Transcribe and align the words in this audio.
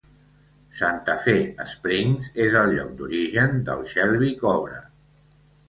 Santa 0.79 1.15
Fe 1.25 1.35
Springs 1.73 2.31
és 2.47 2.57
el 2.63 2.75
lloc 2.79 2.97
d'origen 3.03 3.63
del 3.71 3.87
Shelby 3.95 4.35
Cobra. 4.43 4.85